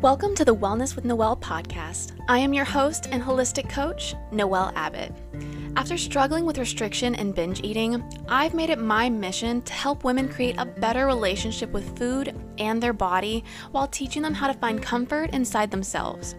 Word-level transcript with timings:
Welcome 0.00 0.36
to 0.36 0.44
the 0.44 0.54
Wellness 0.54 0.94
with 0.94 1.04
Noelle 1.04 1.36
podcast. 1.38 2.12
I 2.28 2.38
am 2.38 2.54
your 2.54 2.64
host 2.64 3.08
and 3.10 3.20
holistic 3.20 3.68
coach, 3.68 4.14
Noelle 4.30 4.70
Abbott. 4.76 5.12
After 5.74 5.98
struggling 5.98 6.46
with 6.46 6.56
restriction 6.56 7.16
and 7.16 7.34
binge 7.34 7.64
eating, 7.64 8.04
I've 8.28 8.54
made 8.54 8.70
it 8.70 8.78
my 8.78 9.10
mission 9.10 9.60
to 9.62 9.72
help 9.72 10.04
women 10.04 10.28
create 10.28 10.54
a 10.56 10.66
better 10.66 11.06
relationship 11.06 11.72
with 11.72 11.98
food 11.98 12.32
and 12.58 12.80
their 12.80 12.92
body 12.92 13.42
while 13.72 13.88
teaching 13.88 14.22
them 14.22 14.34
how 14.34 14.46
to 14.46 14.54
find 14.54 14.80
comfort 14.80 15.30
inside 15.30 15.72
themselves. 15.72 16.36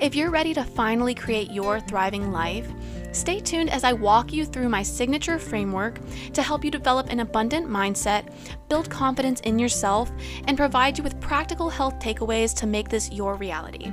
If 0.00 0.16
you're 0.16 0.30
ready 0.30 0.52
to 0.54 0.64
finally 0.64 1.14
create 1.14 1.52
your 1.52 1.78
thriving 1.78 2.32
life, 2.32 2.68
Stay 3.16 3.40
tuned 3.40 3.70
as 3.70 3.82
I 3.82 3.94
walk 3.94 4.30
you 4.30 4.44
through 4.44 4.68
my 4.68 4.82
signature 4.82 5.38
framework 5.38 6.00
to 6.34 6.42
help 6.42 6.62
you 6.62 6.70
develop 6.70 7.08
an 7.08 7.20
abundant 7.20 7.66
mindset, 7.66 8.30
build 8.68 8.90
confidence 8.90 9.40
in 9.40 9.58
yourself, 9.58 10.12
and 10.46 10.54
provide 10.54 10.98
you 10.98 11.02
with 11.02 11.18
practical 11.18 11.70
health 11.70 11.98
takeaways 11.98 12.54
to 12.56 12.66
make 12.66 12.90
this 12.90 13.10
your 13.10 13.34
reality. 13.36 13.90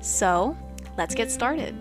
So, 0.00 0.58
let's 0.98 1.14
get 1.14 1.30
started. 1.30 1.76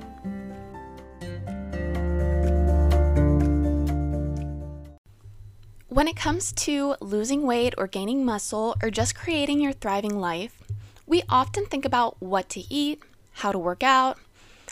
When 5.89 6.07
it 6.07 6.15
comes 6.15 6.51
to 6.51 6.95
losing 7.01 7.41
weight 7.41 7.73
or 7.75 7.87
gaining 7.87 8.23
muscle 8.23 8.75
or 8.83 8.91
just 8.91 9.15
creating 9.15 9.59
your 9.59 9.73
thriving 9.73 10.19
life, 10.19 10.61
we 11.07 11.23
often 11.27 11.65
think 11.65 11.85
about 11.85 12.21
what 12.21 12.49
to 12.49 12.59
eat, 12.71 13.01
how 13.31 13.51
to 13.51 13.57
work 13.57 13.81
out, 13.81 14.19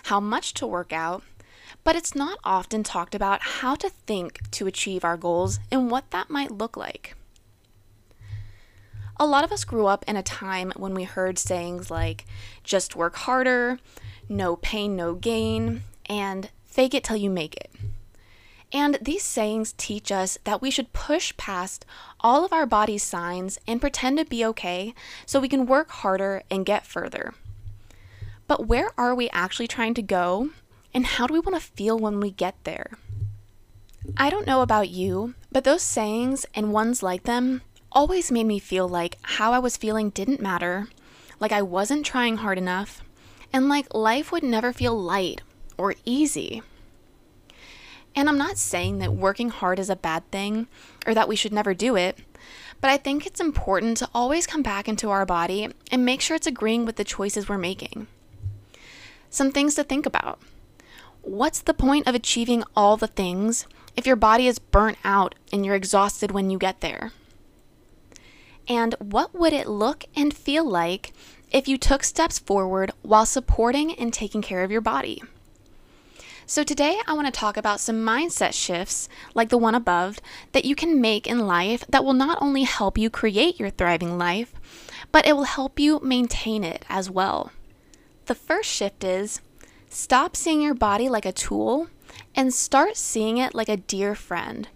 how 0.04 0.20
much 0.20 0.54
to 0.56 0.68
work 0.68 0.94
out, 0.94 1.24
but 1.84 1.96
it's 1.96 2.16
not 2.16 2.40
often 2.44 2.84
talked 2.84 3.16
about 3.16 3.42
how 3.42 3.76
to 3.76 3.90
think 3.90 4.50
to 4.52 4.68
achieve 4.68 5.04
our 5.04 5.18
goals 5.18 5.60
and 5.72 5.90
what 5.90 6.12
that 6.12 6.30
might 6.30 6.52
look 6.52 6.78
like. 6.78 7.16
A 9.18 9.26
lot 9.26 9.44
of 9.44 9.52
us 9.52 9.64
grew 9.64 9.86
up 9.86 10.04
in 10.08 10.16
a 10.16 10.24
time 10.24 10.74
when 10.76 10.94
we 10.94 11.04
heard 11.04 11.38
sayings 11.38 11.92
like, 11.92 12.26
just 12.64 12.96
work 12.96 13.16
harder, 13.18 13.80
no 14.28 14.56
pain, 14.56 14.96
no 14.96 15.14
gain, 15.14 15.84
and 16.08 16.50
fake 16.66 16.94
it 16.94 17.04
till 17.04 17.18
you 17.18 17.30
make 17.30 17.56
it. 17.56 17.72
And 18.74 18.98
these 19.02 19.24
sayings 19.24 19.74
teach 19.74 20.12
us 20.12 20.38
that 20.46 20.62
we 20.62 20.72
should 20.72 20.94
push 20.94 21.36
past 21.36 21.86
all 22.22 22.46
of 22.46 22.54
our 22.54 22.66
body's 22.66 23.04
signs 23.04 23.60
and 23.68 23.82
pretend 23.82 24.18
to 24.18 24.26
be 24.26 24.46
okay 24.46 24.94
so 25.26 25.40
we 25.40 25.50
can 25.50 25.66
work 25.66 25.92
harder 25.92 26.44
and 26.50 26.66
get 26.66 26.86
further. 26.86 27.34
But 28.48 28.68
where 28.68 28.92
are 28.98 29.14
we 29.14 29.30
actually 29.32 29.68
trying 29.68 29.94
to 29.96 30.02
go 30.02 30.52
and 30.94 31.06
how 31.06 31.28
do 31.28 31.34
we 31.34 31.40
want 31.40 31.56
to 31.56 31.72
feel 31.76 31.98
when 31.98 32.20
we 32.20 32.32
get 32.32 32.56
there? 32.64 32.92
I 34.18 34.30
don't 34.30 34.48
know 34.48 34.62
about 34.62 34.90
you, 34.90 35.36
but 35.52 35.64
those 35.64 35.82
sayings 35.82 36.46
and 36.54 36.74
ones 36.74 37.04
like 37.04 37.24
them 37.24 37.62
always 37.92 38.32
made 38.32 38.46
me 38.46 38.60
feel 38.60 38.88
like 38.88 39.18
how 39.22 39.54
I 39.54 39.60
was 39.60 39.78
feeling 39.78 40.10
didn't 40.10 40.42
matter, 40.42 40.88
like 41.40 41.52
I 41.52 41.62
wasn't 41.62 42.06
trying 42.06 42.38
hard 42.38 42.58
enough, 42.58 43.04
and 43.54 43.70
like 43.70 43.94
life 43.94 44.32
would 44.32 44.44
never 44.44 44.74
feel 44.74 45.00
light 45.00 45.42
or 45.78 45.96
easy. 46.06 46.62
And 48.16 48.28
I'm 48.28 48.38
not 48.38 48.58
saying 48.58 49.00
that 49.00 49.14
working 49.14 49.50
hard 49.50 49.80
is 49.80 49.90
a 49.90 49.96
bad 49.96 50.30
thing 50.32 50.68
or 51.06 51.14
that 51.14 51.28
we 51.28 51.36
should 51.36 51.54
never 51.54 51.74
do 51.74 51.96
it, 51.96 52.18
but 52.82 52.90
I 52.90 52.98
think 52.98 53.26
it's 53.26 53.40
important 53.40 53.98
to 53.98 54.10
always 54.14 54.48
come 54.48 54.64
back 54.64 54.90
into 54.90 55.10
our 55.10 55.26
body 55.26 55.70
and 55.92 56.06
make 56.06 56.22
sure 56.22 56.36
it's 56.36 56.48
agreeing 56.48 56.86
with 56.86 56.96
the 56.96 57.04
choices 57.04 57.48
we're 57.48 57.58
making. 57.58 58.08
Some 59.30 59.52
things 59.52 59.76
to 59.76 59.84
think 59.84 60.06
about. 60.06 60.40
What's 61.24 61.62
the 61.62 61.74
point 61.74 62.08
of 62.08 62.16
achieving 62.16 62.64
all 62.76 62.98
the 62.98 63.08
things 63.08 63.68
if 63.96 64.08
your 64.08 64.16
body 64.16 64.48
is 64.48 64.58
burnt 64.58 64.98
out 65.04 65.36
and 65.54 65.66
you're 65.66 65.76
exhausted 65.76 66.32
when 66.32 66.50
you 66.50 66.58
get 66.58 66.82
there? 66.82 67.12
And 68.68 68.96
what 69.00 69.36
would 69.36 69.54
it 69.54 69.68
look 69.68 70.06
and 70.16 70.34
feel 70.34 70.64
like 70.64 71.14
if 71.52 71.68
you 71.68 71.78
took 71.78 72.04
steps 72.04 72.40
forward 72.40 72.92
while 73.02 73.26
supporting 73.26 73.94
and 73.94 74.12
taking 74.12 74.42
care 74.42 74.64
of 74.64 74.72
your 74.72 74.82
body? 74.82 75.22
So, 76.48 76.64
today 76.64 77.00
I 77.08 77.14
want 77.14 77.28
to 77.28 77.40
talk 77.40 77.56
about 77.56 77.80
some 77.80 78.04
mindset 78.04 78.54
shifts, 78.54 79.08
like 79.34 79.50
the 79.50 79.58
one 79.58 79.76
above, 79.76 80.20
that 80.52 80.66
you 80.66 80.76
can 80.76 81.00
make 81.00 81.28
in 81.28 81.48
life 81.48 81.86
that 81.88 82.04
will 82.04 82.14
not 82.14 82.42
only 82.42 82.64
help 82.64 82.98
you 82.98 83.10
create 83.10 83.60
your 83.60 83.70
thriving 83.70 84.18
life, 84.18 84.54
but 85.12 85.26
it 85.26 85.36
will 85.36 85.44
help 85.44 85.80
you 85.80 86.00
maintain 86.04 86.64
it 86.64 86.84
as 86.90 87.10
well. 87.10 87.52
The 88.26 88.36
first 88.36 88.70
shift 88.70 89.04
is 89.04 89.40
Stop 89.94 90.38
seeing 90.38 90.62
your 90.62 90.74
body 90.74 91.10
like 91.10 91.26
a 91.26 91.34
tool 91.34 91.90
and 92.34 92.54
start 92.54 92.96
seeing 92.96 93.38
it 93.38 93.54
like 93.54 93.68
a 93.68 93.76
dear 93.76 94.16
friend. 94.16 94.70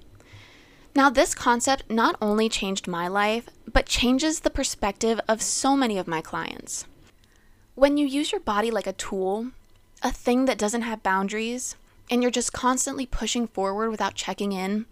Now, 0.94 1.10
this 1.10 1.34
concept 1.34 1.90
not 1.90 2.18
only 2.22 2.50
changed 2.50 2.86
my 2.86 3.08
life, 3.08 3.48
but 3.72 3.86
changes 3.86 4.42
the 4.42 4.50
perspective 4.50 5.22
of 5.26 5.42
so 5.42 5.74
many 5.74 5.98
of 5.98 6.06
my 6.06 6.20
clients. 6.20 6.86
When 7.76 7.96
you 7.96 8.06
use 8.06 8.34
your 8.34 8.42
body 8.42 8.70
like 8.70 8.88
a 8.88 8.92
tool, 8.94 9.52
a 10.04 10.12
thing 10.12 10.46
that 10.46 10.58
doesn't 10.58 10.82
have 10.82 11.02
boundaries, 11.02 11.78
and 12.12 12.22
you're 12.22 12.30
just 12.30 12.52
constantly 12.52 13.06
pushing 13.06 13.48
forward 13.48 13.92
without 13.92 14.16
checking 14.16 14.52
in, 14.52 14.86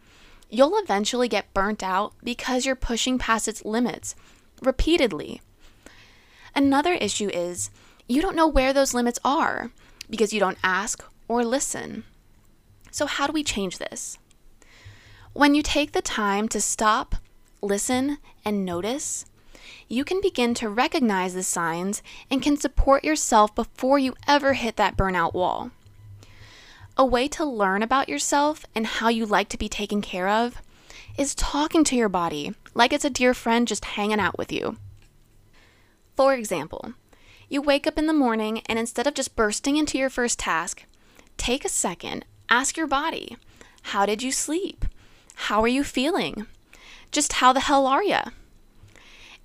you'll 0.50 0.80
eventually 0.82 1.28
get 1.28 1.54
burnt 1.54 1.84
out 1.84 2.14
because 2.24 2.66
you're 2.66 2.76
pushing 2.76 3.20
past 3.20 3.50
its 3.50 3.66
limits 3.66 4.16
repeatedly. 4.62 5.42
Another 6.56 6.94
issue 6.94 7.28
is 7.28 7.72
you 8.08 8.22
don't 8.22 8.38
know 8.38 8.48
where 8.48 8.72
those 8.72 8.94
limits 8.94 9.20
are 9.26 9.72
because 10.14 10.32
you 10.32 10.40
don't 10.40 10.60
ask 10.64 11.04
or 11.28 11.44
listen. 11.44 12.04
So, 12.92 13.08
how 13.08 13.26
do 13.26 13.34
we 13.34 13.44
change 13.44 13.80
this? 13.80 14.20
When 15.34 15.56
you 15.56 15.64
take 15.64 15.94
the 15.94 16.04
time 16.04 16.48
to 16.50 16.62
stop, 16.62 17.16
listen, 17.64 18.20
and 18.46 18.64
notice, 18.64 19.26
you 19.88 20.06
can 20.06 20.22
begin 20.22 20.54
to 20.54 20.70
recognize 20.70 21.34
the 21.34 21.42
signs 21.42 22.04
and 22.30 22.44
can 22.44 22.58
support 22.58 23.04
yourself 23.04 23.56
before 23.56 23.98
you 23.98 24.14
ever 24.28 24.54
hit 24.54 24.76
that 24.76 24.96
burnout 24.96 25.34
wall. 25.34 25.72
A 26.96 27.04
way 27.04 27.28
to 27.30 27.44
learn 27.44 27.82
about 27.82 28.08
yourself 28.08 28.68
and 28.76 28.86
how 28.86 29.10
you 29.10 29.26
like 29.26 29.50
to 29.50 29.58
be 29.58 29.68
taken 29.68 30.04
care 30.04 30.28
of 30.28 30.62
is 31.18 31.34
talking 31.34 31.84
to 31.86 31.96
your 31.96 32.08
body 32.08 32.54
like 32.76 32.94
it's 32.94 33.04
a 33.04 33.10
dear 33.10 33.34
friend 33.34 33.68
just 33.68 33.84
hanging 33.98 34.20
out 34.20 34.38
with 34.38 34.52
you. 34.52 34.78
For 36.16 36.36
example, 36.36 36.94
you 37.50 37.62
wake 37.62 37.86
up 37.86 37.98
in 37.98 38.08
the 38.08 38.14
morning 38.14 38.62
and 38.68 38.80
instead 38.80 39.08
of 39.08 39.14
just 39.14 39.36
bursting 39.36 39.78
into 39.78 39.98
your 39.98 40.10
first 40.10 40.40
task, 40.40 40.86
take 41.38 41.66
a 41.66 41.70
second, 41.70 42.26
ask 42.50 42.78
your 42.78 42.88
body, 42.88 43.38
How 43.84 44.06
did 44.06 44.24
you 44.24 44.32
sleep? 44.32 44.86
How 45.36 45.62
are 45.62 45.68
you 45.68 45.84
feeling? 45.84 46.48
Just 47.12 47.34
how 47.34 47.54
the 47.54 47.62
hell 47.62 47.86
are 47.86 48.04
you? 48.04 48.20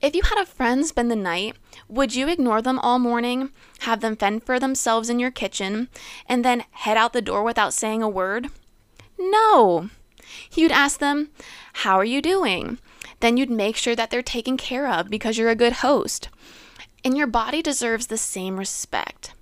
If 0.00 0.14
you 0.14 0.22
had 0.22 0.40
a 0.40 0.46
friend 0.46 0.86
spend 0.86 1.10
the 1.10 1.16
night, 1.16 1.56
would 1.88 2.14
you 2.14 2.28
ignore 2.28 2.62
them 2.62 2.78
all 2.78 2.98
morning, 2.98 3.50
have 3.80 4.00
them 4.00 4.16
fend 4.16 4.44
for 4.44 4.60
themselves 4.60 5.10
in 5.10 5.18
your 5.18 5.32
kitchen, 5.32 5.88
and 6.28 6.44
then 6.44 6.64
head 6.70 6.96
out 6.96 7.12
the 7.12 7.20
door 7.20 7.42
without 7.42 7.74
saying 7.74 8.02
a 8.02 8.08
word? 8.08 8.48
No. 9.18 9.90
You'd 10.54 10.70
ask 10.70 11.00
them, 11.00 11.30
How 11.72 11.96
are 11.96 12.04
you 12.04 12.22
doing? 12.22 12.78
Then 13.20 13.36
you'd 13.36 13.50
make 13.50 13.76
sure 13.76 13.96
that 13.96 14.10
they're 14.10 14.22
taken 14.22 14.56
care 14.56 14.86
of 14.88 15.10
because 15.10 15.36
you're 15.36 15.50
a 15.50 15.56
good 15.56 15.74
host 15.74 16.28
and 17.04 17.16
your 17.16 17.26
body 17.26 17.62
deserves 17.62 18.06
the 18.06 18.18
same 18.18 18.58
respect. 18.58 19.34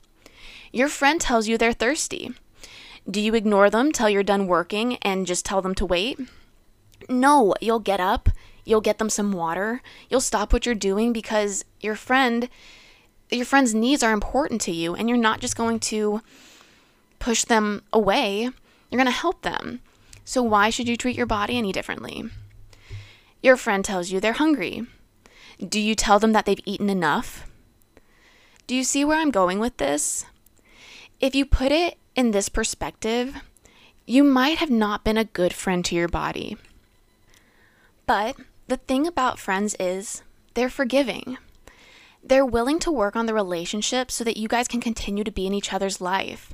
Your 0.72 0.88
friend 0.88 1.20
tells 1.20 1.48
you 1.48 1.56
they're 1.56 1.72
thirsty. 1.72 2.34
Do 3.08 3.20
you 3.20 3.34
ignore 3.34 3.70
them 3.70 3.92
till 3.92 4.10
you're 4.10 4.22
done 4.22 4.46
working 4.46 4.96
and 4.96 5.26
just 5.26 5.44
tell 5.44 5.62
them 5.62 5.74
to 5.76 5.86
wait? 5.86 6.18
No, 7.08 7.54
you'll 7.60 7.78
get 7.78 8.00
up, 8.00 8.28
you'll 8.64 8.80
get 8.80 8.98
them 8.98 9.08
some 9.08 9.32
water, 9.32 9.80
you'll 10.10 10.20
stop 10.20 10.52
what 10.52 10.66
you're 10.66 10.74
doing 10.74 11.12
because 11.12 11.64
your 11.80 11.94
friend 11.94 12.48
your 13.30 13.44
friend's 13.44 13.74
needs 13.74 14.02
are 14.02 14.12
important 14.12 14.60
to 14.62 14.72
you 14.72 14.94
and 14.94 15.08
you're 15.08 15.18
not 15.18 15.40
just 15.40 15.56
going 15.56 15.80
to 15.80 16.20
push 17.18 17.44
them 17.44 17.82
away. 17.92 18.42
You're 18.42 18.98
going 18.98 19.06
to 19.06 19.10
help 19.10 19.42
them. 19.42 19.80
So 20.24 20.42
why 20.42 20.70
should 20.70 20.88
you 20.88 20.96
treat 20.96 21.16
your 21.16 21.26
body 21.26 21.58
any 21.58 21.72
differently? 21.72 22.24
Your 23.42 23.56
friend 23.56 23.84
tells 23.84 24.10
you 24.10 24.20
they're 24.20 24.32
hungry. 24.34 24.86
Do 25.58 25.80
you 25.80 25.94
tell 25.94 26.18
them 26.18 26.32
that 26.32 26.44
they've 26.44 26.60
eaten 26.64 26.90
enough? 26.90 27.46
Do 28.66 28.74
you 28.74 28.84
see 28.84 29.04
where 29.04 29.18
I'm 29.18 29.30
going 29.30 29.58
with 29.58 29.76
this? 29.78 30.26
If 31.20 31.34
you 31.34 31.46
put 31.46 31.72
it 31.72 31.96
in 32.14 32.32
this 32.32 32.48
perspective, 32.48 33.36
you 34.06 34.22
might 34.22 34.58
have 34.58 34.70
not 34.70 35.02
been 35.02 35.16
a 35.16 35.24
good 35.24 35.52
friend 35.52 35.84
to 35.86 35.94
your 35.94 36.08
body. 36.08 36.56
But 38.06 38.36
the 38.68 38.76
thing 38.76 39.06
about 39.06 39.38
friends 39.38 39.74
is 39.80 40.22
they're 40.54 40.68
forgiving. 40.68 41.38
They're 42.22 42.44
willing 42.44 42.78
to 42.80 42.90
work 42.90 43.16
on 43.16 43.26
the 43.26 43.34
relationship 43.34 44.10
so 44.10 44.24
that 44.24 44.36
you 44.36 44.48
guys 44.48 44.68
can 44.68 44.80
continue 44.80 45.24
to 45.24 45.30
be 45.30 45.46
in 45.46 45.54
each 45.54 45.72
other's 45.72 46.00
life 46.00 46.52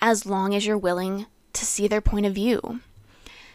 as 0.00 0.26
long 0.26 0.54
as 0.54 0.66
you're 0.66 0.78
willing 0.78 1.26
to 1.54 1.64
see 1.64 1.88
their 1.88 2.00
point 2.00 2.26
of 2.26 2.34
view. 2.34 2.80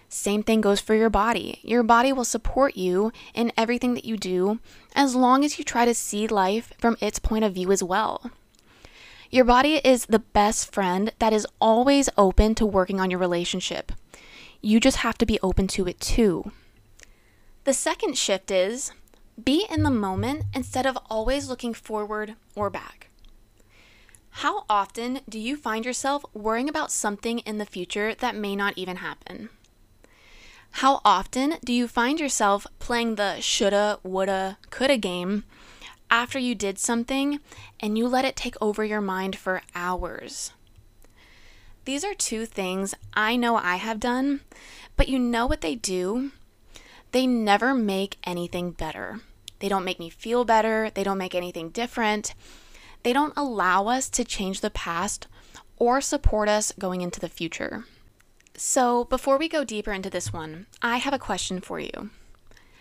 Same 0.09 0.41
thing 0.41 0.59
goes 0.59 0.81
for 0.81 0.95
your 0.95 1.11
body. 1.11 1.59
Your 1.61 1.83
body 1.83 2.11
will 2.11 2.25
support 2.25 2.75
you 2.75 3.11
in 3.35 3.51
everything 3.55 3.93
that 3.93 4.05
you 4.05 4.17
do 4.17 4.59
as 4.95 5.15
long 5.15 5.45
as 5.45 5.59
you 5.59 5.63
try 5.63 5.85
to 5.85 5.93
see 5.93 6.27
life 6.27 6.73
from 6.79 6.97
its 6.99 7.19
point 7.19 7.45
of 7.45 7.53
view 7.53 7.71
as 7.71 7.83
well. 7.83 8.31
Your 9.29 9.45
body 9.45 9.75
is 9.75 10.07
the 10.07 10.17
best 10.17 10.73
friend 10.73 11.13
that 11.19 11.31
is 11.31 11.45
always 11.61 12.09
open 12.17 12.55
to 12.55 12.65
working 12.65 12.99
on 12.99 13.11
your 13.11 13.19
relationship. 13.19 13.91
You 14.61 14.79
just 14.79 14.97
have 14.97 15.19
to 15.19 15.27
be 15.27 15.39
open 15.43 15.67
to 15.67 15.87
it 15.87 15.99
too. 15.99 16.51
The 17.65 17.73
second 17.73 18.17
shift 18.17 18.49
is 18.49 18.91
Be 19.41 19.67
in 19.69 19.83
the 19.83 19.91
moment 19.91 20.45
instead 20.55 20.87
of 20.87 20.97
always 21.07 21.47
looking 21.47 21.75
forward 21.75 22.33
or 22.55 22.71
back. 22.71 23.09
How 24.31 24.65
often 24.67 25.19
do 25.29 25.37
you 25.37 25.55
find 25.55 25.85
yourself 25.85 26.25
worrying 26.33 26.67
about 26.67 26.91
something 26.91 27.39
in 27.39 27.59
the 27.59 27.65
future 27.65 28.15
that 28.15 28.35
may 28.35 28.55
not 28.55 28.77
even 28.77 28.97
happen? 28.97 29.49
How 30.71 31.01
often 31.03 31.55
do 31.63 31.73
you 31.73 31.87
find 31.87 32.19
yourself 32.19 32.65
playing 32.79 33.15
the 33.15 33.41
shoulda, 33.41 33.99
woulda, 34.03 34.57
coulda 34.69 34.97
game 34.97 35.43
after 36.09 36.39
you 36.39 36.55
did 36.55 36.79
something 36.79 37.39
and 37.79 37.97
you 37.97 38.07
let 38.07 38.25
it 38.25 38.35
take 38.35 38.55
over 38.61 38.83
your 38.83 39.01
mind 39.01 39.35
for 39.35 39.61
hours? 39.75 40.53
These 41.85 42.03
are 42.05 42.13
two 42.13 42.45
things 42.45 42.93
I 43.13 43.35
know 43.35 43.55
I 43.57 43.75
have 43.75 43.99
done, 43.99 44.41
but 44.95 45.09
you 45.09 45.19
know 45.19 45.47
what 45.47 45.61
they 45.61 45.75
do? 45.75 46.31
They 47.11 47.25
never 47.25 47.73
make 47.73 48.17
anything 48.23 48.71
better. 48.71 49.21
They 49.59 49.67
don't 49.67 49.83
make 49.83 49.99
me 49.99 50.09
feel 50.09 50.45
better. 50.45 50.91
They 50.93 51.03
don't 51.03 51.17
make 51.17 51.35
anything 51.35 51.69
different. 51.69 52.33
They 53.03 53.13
don't 53.13 53.33
allow 53.35 53.87
us 53.87 54.09
to 54.11 54.23
change 54.23 54.61
the 54.61 54.69
past 54.69 55.27
or 55.77 56.01
support 56.01 56.47
us 56.47 56.73
going 56.77 57.01
into 57.01 57.19
the 57.19 57.29
future. 57.29 57.85
So, 58.61 59.05
before 59.05 59.37
we 59.37 59.47
go 59.47 59.63
deeper 59.63 59.93
into 59.93 60.09
this 60.09 60.33
one, 60.33 60.65
I 60.81 60.97
have 60.97 61.13
a 61.13 61.17
question 61.17 61.61
for 61.61 61.79
you. 61.79 62.09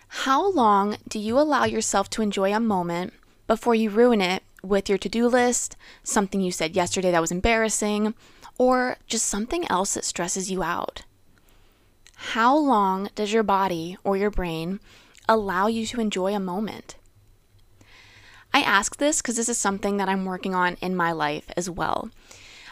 How 0.09 0.51
long 0.51 0.97
do 1.07 1.21
you 1.21 1.39
allow 1.39 1.67
yourself 1.67 2.11
to 2.11 2.23
enjoy 2.23 2.53
a 2.53 2.59
moment 2.59 3.13
before 3.47 3.77
you 3.77 3.89
ruin 3.89 4.21
it 4.21 4.43
with 4.61 4.89
your 4.89 4.99
to 4.99 5.09
do 5.09 5.29
list, 5.29 5.77
something 6.03 6.41
you 6.41 6.51
said 6.51 6.75
yesterday 6.75 7.13
that 7.13 7.21
was 7.21 7.31
embarrassing, 7.31 8.15
or 8.59 8.97
just 9.07 9.27
something 9.27 9.71
else 9.71 9.95
that 9.95 10.05
stresses 10.05 10.51
you 10.51 10.65
out? 10.65 11.05
How 12.35 12.57
long 12.57 13.11
does 13.15 13.33
your 13.33 13.45
body 13.45 13.97
or 14.03 14.17
your 14.17 14.33
brain 14.33 14.81
allow 15.29 15.67
you 15.67 15.87
to 15.87 16.01
enjoy 16.01 16.35
a 16.35 16.41
moment. 16.41 16.97
I 18.53 18.63
ask 18.63 18.97
this 18.97 19.21
because 19.21 19.37
this 19.37 19.49
is 19.49 19.59
something 19.59 19.99
that 19.99 20.09
I'm 20.09 20.25
working 20.25 20.55
on 20.55 20.77
in 20.81 20.97
my 20.97 21.13
life 21.13 21.51
as 21.57 21.69
well. 21.69 22.11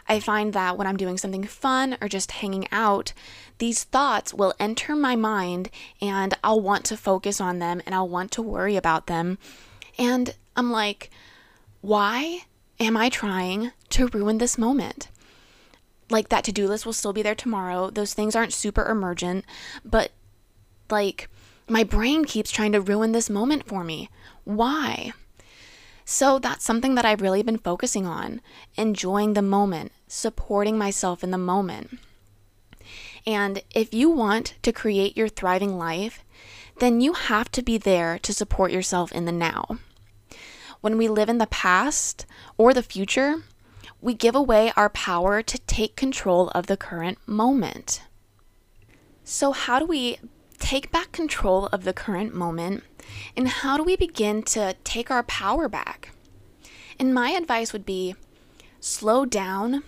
I 0.09 0.21
find 0.21 0.53
that 0.53 0.77
when 0.79 0.87
I'm 0.87 0.97
doing 0.97 1.19
something 1.19 1.45
fun 1.45 1.97
or 2.01 2.09
just 2.09 2.33
hanging 2.33 2.69
out, 2.71 3.13
these 3.59 3.85
thoughts 3.85 4.33
will 4.33 4.55
enter 4.61 4.95
my 4.95 5.17
mind 5.17 5.71
and 6.01 6.35
I'll 6.45 6.61
want 6.61 6.85
to 6.87 6.97
focus 6.97 7.41
on 7.41 7.59
them 7.59 7.83
and 7.85 7.95
I'll 7.95 8.09
want 8.09 8.31
to 8.33 8.43
worry 8.43 8.77
about 8.77 9.07
them. 9.07 9.39
And 9.99 10.35
I'm 10.55 10.71
like, 10.71 11.11
why 11.81 12.41
am 12.79 12.97
I 12.97 13.09
trying 13.09 13.73
to 13.91 14.09
ruin 14.09 14.39
this 14.39 14.59
moment? 14.59 15.09
Like 16.09 16.29
that 16.29 16.45
to 16.45 16.53
do 16.53 16.69
list 16.69 16.87
will 16.87 16.93
still 16.93 17.13
be 17.13 17.23
there 17.23 17.35
tomorrow. 17.35 17.91
Those 17.91 18.15
things 18.15 18.37
aren't 18.37 18.53
super 18.53 18.85
emergent, 18.87 19.45
but 19.85 20.13
like 20.89 21.29
my 21.69 21.83
brain 21.83 22.25
keeps 22.25 22.51
trying 22.51 22.73
to 22.73 22.81
ruin 22.81 23.13
this 23.13 23.29
moment 23.29 23.67
for 23.67 23.83
me. 23.83 24.09
Why? 24.45 25.13
So 26.05 26.39
that's 26.39 26.65
something 26.65 26.95
that 26.95 27.05
I've 27.05 27.21
really 27.21 27.43
been 27.43 27.59
focusing 27.59 28.07
on 28.07 28.41
enjoying 28.77 29.33
the 29.33 29.43
moment, 29.43 29.91
supporting 30.07 30.79
myself 30.79 31.23
in 31.25 31.31
the 31.31 31.39
moment. 31.39 31.99
And 33.27 33.63
if 33.75 33.93
you 33.93 34.11
want 34.11 34.55
to 34.63 34.73
create 34.73 35.17
your 35.17 35.29
thriving 35.29 35.77
life, 35.79 36.25
then 36.79 37.01
you 37.01 37.15
have 37.15 37.51
to 37.53 37.63
be 37.63 37.79
there 37.79 38.19
to 38.21 38.33
support 38.33 38.71
yourself 38.71 39.11
in 39.13 39.25
the 39.25 39.33
now. 39.33 39.79
When 40.81 40.97
we 40.97 41.09
live 41.09 41.29
in 41.29 41.39
the 41.39 41.47
past 41.47 42.27
or 42.57 42.73
the 42.73 42.83
future, 42.83 43.43
we 44.01 44.15
give 44.15 44.37
away 44.37 44.73
our 44.77 44.91
power 44.91 45.43
to 45.43 45.59
take 45.61 45.97
control 45.97 46.49
of 46.51 46.67
the 46.67 46.77
current 46.77 47.19
moment. 47.27 48.03
So, 49.25 49.51
how 49.51 49.81
do 49.81 49.87
we 49.87 50.19
take 50.59 50.93
back 50.93 51.11
control 51.11 51.67
of 51.67 51.85
the 51.85 51.93
current 51.93 52.35
moment? 52.35 52.85
And 53.37 53.49
how 53.49 53.77
do 53.77 53.83
we 53.83 53.97
begin 53.97 54.43
to 54.45 54.77
take 54.85 55.11
our 55.11 55.23
power 55.25 55.69
back? 55.69 56.11
And 56.99 57.13
my 57.13 57.31
advice 57.31 57.73
would 57.73 57.87
be 57.87 58.15
slow 58.81 59.25
down, 59.25 59.83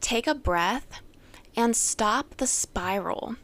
take 0.00 0.26
a 0.26 0.34
breath, 0.34 1.00
and 1.56 1.76
stop 1.76 2.36
the 2.36 2.46
spiral. 2.46 3.36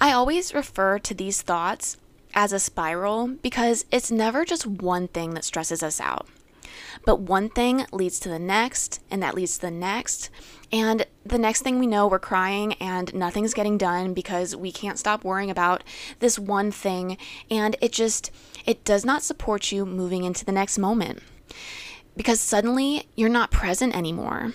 I 0.00 0.12
always 0.12 0.54
refer 0.54 0.98
to 1.00 1.14
these 1.14 1.42
thoughts 1.42 1.96
as 2.34 2.52
a 2.52 2.58
spiral 2.58 3.28
because 3.28 3.84
it's 3.90 4.10
never 4.10 4.44
just 4.44 4.66
one 4.66 5.08
thing 5.08 5.34
that 5.34 5.44
stresses 5.44 5.82
us 5.82 6.00
out. 6.00 6.26
But 7.04 7.20
one 7.20 7.48
thing 7.48 7.86
leads 7.92 8.18
to 8.20 8.28
the 8.28 8.38
next, 8.38 9.00
and 9.10 9.22
that 9.22 9.34
leads 9.34 9.56
to 9.56 9.62
the 9.62 9.70
next. 9.70 10.30
And 10.72 11.06
the 11.24 11.38
next 11.38 11.62
thing 11.62 11.78
we 11.78 11.86
know, 11.86 12.08
we're 12.08 12.18
crying 12.18 12.74
and 12.74 13.14
nothing's 13.14 13.54
getting 13.54 13.78
done 13.78 14.14
because 14.14 14.56
we 14.56 14.72
can't 14.72 14.98
stop 14.98 15.24
worrying 15.24 15.50
about 15.50 15.84
this 16.20 16.38
one 16.38 16.70
thing. 16.70 17.16
And 17.50 17.76
it 17.80 17.92
just, 17.92 18.30
it 18.66 18.84
does 18.84 19.04
not 19.04 19.22
support 19.22 19.70
you 19.70 19.86
moving 19.86 20.24
into 20.24 20.44
the 20.44 20.52
next 20.52 20.78
moment 20.78 21.22
because 22.16 22.40
suddenly 22.40 23.08
you're 23.14 23.28
not 23.28 23.50
present 23.50 23.96
anymore. 23.96 24.52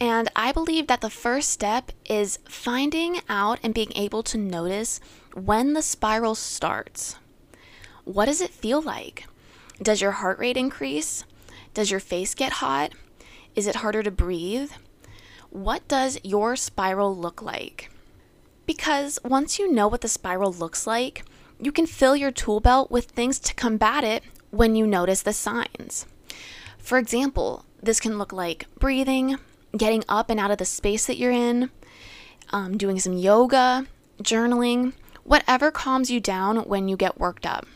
And 0.00 0.28
I 0.34 0.52
believe 0.52 0.86
that 0.88 1.00
the 1.00 1.10
first 1.10 1.50
step 1.50 1.92
is 2.08 2.38
finding 2.48 3.20
out 3.28 3.58
and 3.62 3.72
being 3.72 3.92
able 3.94 4.22
to 4.24 4.38
notice 4.38 5.00
when 5.34 5.72
the 5.72 5.82
spiral 5.82 6.34
starts. 6.34 7.16
What 8.04 8.26
does 8.26 8.40
it 8.40 8.50
feel 8.50 8.82
like? 8.82 9.26
Does 9.82 10.00
your 10.00 10.12
heart 10.12 10.38
rate 10.38 10.56
increase? 10.56 11.24
Does 11.72 11.90
your 11.90 12.00
face 12.00 12.34
get 12.34 12.54
hot? 12.54 12.92
Is 13.54 13.66
it 13.66 13.76
harder 13.76 14.02
to 14.02 14.10
breathe? 14.10 14.70
What 15.50 15.86
does 15.88 16.18
your 16.24 16.56
spiral 16.56 17.16
look 17.16 17.40
like? 17.40 17.90
Because 18.66 19.18
once 19.24 19.58
you 19.58 19.70
know 19.70 19.88
what 19.88 20.00
the 20.00 20.08
spiral 20.08 20.52
looks 20.52 20.86
like, 20.86 21.24
you 21.60 21.70
can 21.70 21.86
fill 21.86 22.16
your 22.16 22.30
tool 22.30 22.60
belt 22.60 22.90
with 22.90 23.06
things 23.06 23.38
to 23.40 23.54
combat 23.54 24.04
it 24.04 24.24
when 24.50 24.74
you 24.74 24.86
notice 24.86 25.22
the 25.22 25.32
signs. 25.32 26.06
For 26.78 26.98
example, 26.98 27.64
this 27.82 28.00
can 28.00 28.18
look 28.18 28.32
like 28.32 28.66
breathing, 28.78 29.38
getting 29.76 30.04
up 30.08 30.30
and 30.30 30.38
out 30.38 30.50
of 30.50 30.58
the 30.58 30.64
space 30.64 31.06
that 31.06 31.16
you're 31.16 31.32
in, 31.32 31.70
um, 32.50 32.76
doing 32.76 32.98
some 32.98 33.14
yoga, 33.14 33.86
journaling, 34.22 34.92
whatever 35.24 35.70
calms 35.70 36.10
you 36.10 36.20
down 36.20 36.58
when 36.58 36.88
you 36.88 36.96
get 36.96 37.18
worked 37.18 37.46
up. 37.46 37.66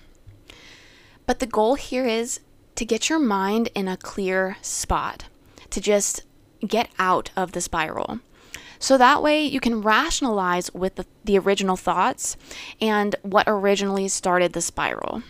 But 1.26 1.40
the 1.40 1.46
goal 1.46 1.74
here 1.74 2.06
is 2.06 2.40
to 2.76 2.84
get 2.84 3.08
your 3.08 3.18
mind 3.18 3.70
in 3.74 3.88
a 3.88 3.96
clear 3.96 4.56
spot, 4.62 5.24
to 5.70 5.80
just 5.80 6.22
get 6.66 6.90
out 6.98 7.30
of 7.36 7.52
the 7.52 7.60
spiral. 7.60 8.20
So 8.78 8.96
that 8.96 9.22
way 9.22 9.44
you 9.44 9.58
can 9.58 9.82
rationalize 9.82 10.72
with 10.72 10.94
the, 10.94 11.06
the 11.24 11.38
original 11.38 11.76
thoughts 11.76 12.36
and 12.80 13.16
what 13.22 13.44
originally 13.48 14.08
started 14.08 14.52
the 14.52 14.60
spiral. 14.60 15.22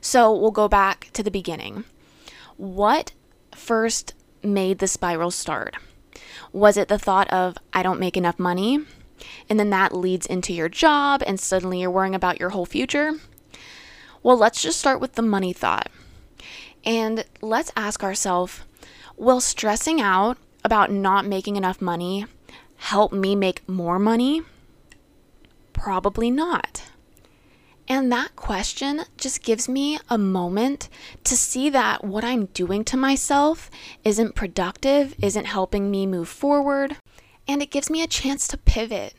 So 0.00 0.34
we'll 0.34 0.50
go 0.50 0.68
back 0.68 1.08
to 1.14 1.22
the 1.22 1.30
beginning. 1.30 1.84
What 2.56 3.12
first 3.54 4.14
made 4.44 4.78
the 4.78 4.86
spiral 4.86 5.30
start? 5.30 5.76
Was 6.52 6.76
it 6.76 6.88
the 6.88 6.98
thought 6.98 7.28
of, 7.30 7.56
I 7.72 7.82
don't 7.82 8.00
make 8.00 8.16
enough 8.16 8.38
money? 8.38 8.80
And 9.48 9.58
then 9.58 9.70
that 9.70 9.94
leads 9.94 10.26
into 10.26 10.52
your 10.52 10.68
job, 10.68 11.22
and 11.26 11.38
suddenly 11.38 11.80
you're 11.80 11.90
worrying 11.90 12.14
about 12.14 12.40
your 12.40 12.50
whole 12.50 12.66
future? 12.66 13.12
Well, 14.22 14.36
let's 14.36 14.62
just 14.62 14.78
start 14.78 15.00
with 15.00 15.14
the 15.14 15.22
money 15.22 15.52
thought. 15.52 15.90
And 16.84 17.24
let's 17.40 17.72
ask 17.76 18.02
ourselves 18.02 18.62
will 19.16 19.40
stressing 19.40 20.00
out 20.00 20.38
about 20.64 20.90
not 20.90 21.26
making 21.26 21.56
enough 21.56 21.80
money 21.80 22.26
help 22.76 23.12
me 23.12 23.36
make 23.36 23.66
more 23.68 23.98
money? 23.98 24.42
Probably 25.72 26.30
not. 26.30 26.82
And 27.92 28.10
that 28.10 28.36
question 28.36 29.02
just 29.18 29.42
gives 29.42 29.68
me 29.68 29.98
a 30.08 30.16
moment 30.16 30.88
to 31.24 31.36
see 31.36 31.68
that 31.68 32.02
what 32.02 32.24
I'm 32.24 32.46
doing 32.46 32.86
to 32.86 32.96
myself 32.96 33.70
isn't 34.02 34.34
productive, 34.34 35.14
isn't 35.20 35.44
helping 35.44 35.90
me 35.90 36.06
move 36.06 36.30
forward. 36.30 36.96
And 37.46 37.60
it 37.60 37.70
gives 37.70 37.90
me 37.90 38.02
a 38.02 38.06
chance 38.06 38.48
to 38.48 38.56
pivot. 38.56 39.12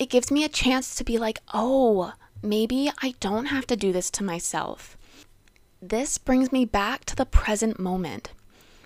It 0.00 0.08
gives 0.08 0.30
me 0.30 0.42
a 0.42 0.48
chance 0.48 0.94
to 0.94 1.04
be 1.04 1.18
like, 1.18 1.40
oh, 1.52 2.14
maybe 2.42 2.90
I 3.02 3.12
don't 3.20 3.46
have 3.46 3.66
to 3.66 3.76
do 3.76 3.92
this 3.92 4.10
to 4.12 4.24
myself. 4.24 4.96
This 5.82 6.16
brings 6.16 6.50
me 6.50 6.64
back 6.64 7.04
to 7.04 7.14
the 7.14 7.26
present 7.26 7.78
moment 7.78 8.32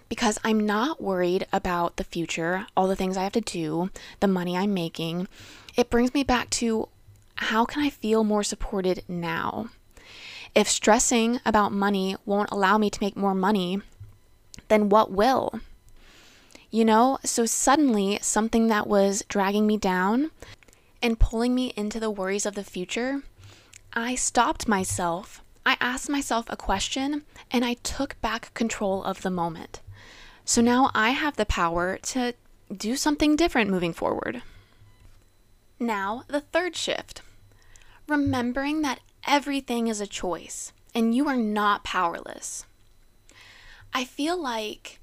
because 0.08 0.40
I'm 0.42 0.66
not 0.66 1.00
worried 1.00 1.46
about 1.52 1.96
the 1.96 2.02
future, 2.02 2.66
all 2.76 2.88
the 2.88 2.96
things 2.96 3.16
I 3.16 3.22
have 3.22 3.32
to 3.34 3.40
do, 3.40 3.90
the 4.18 4.26
money 4.26 4.56
I'm 4.56 4.74
making. 4.74 5.28
It 5.76 5.90
brings 5.90 6.12
me 6.12 6.24
back 6.24 6.50
to 6.58 6.88
how 7.38 7.64
can 7.64 7.82
I 7.82 7.90
feel 7.90 8.24
more 8.24 8.42
supported 8.42 9.04
now? 9.08 9.70
If 10.54 10.68
stressing 10.68 11.40
about 11.46 11.72
money 11.72 12.16
won't 12.26 12.50
allow 12.50 12.78
me 12.78 12.90
to 12.90 13.02
make 13.02 13.16
more 13.16 13.34
money, 13.34 13.80
then 14.68 14.88
what 14.88 15.10
will? 15.10 15.60
You 16.70 16.84
know, 16.84 17.18
so 17.24 17.46
suddenly 17.46 18.18
something 18.20 18.66
that 18.66 18.86
was 18.86 19.24
dragging 19.28 19.66
me 19.66 19.76
down 19.76 20.30
and 21.00 21.20
pulling 21.20 21.54
me 21.54 21.72
into 21.76 22.00
the 22.00 22.10
worries 22.10 22.44
of 22.44 22.54
the 22.54 22.64
future 22.64 23.22
I 23.92 24.16
stopped 24.16 24.68
myself. 24.68 25.42
I 25.64 25.76
asked 25.80 26.10
myself 26.10 26.46
a 26.48 26.56
question 26.56 27.22
and 27.50 27.64
I 27.64 27.74
took 27.74 28.20
back 28.20 28.52
control 28.52 29.02
of 29.02 29.22
the 29.22 29.30
moment. 29.30 29.80
So 30.44 30.60
now 30.60 30.90
I 30.94 31.10
have 31.10 31.36
the 31.36 31.46
power 31.46 31.98
to 31.98 32.34
do 32.74 32.96
something 32.96 33.36
different 33.36 33.70
moving 33.70 33.92
forward. 33.92 34.42
Now, 35.80 36.24
the 36.28 36.40
third 36.40 36.76
shift 36.76 37.22
remembering 38.08 38.82
that 38.82 39.00
everything 39.26 39.88
is 39.88 40.00
a 40.00 40.06
choice 40.06 40.72
and 40.94 41.14
you 41.14 41.28
are 41.28 41.36
not 41.36 41.84
powerless. 41.84 42.64
I 43.92 44.04
feel 44.04 44.40
like 44.40 44.98